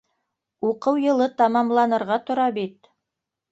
[0.69, 2.93] Уҡыу йылы тамамланырға тора бит.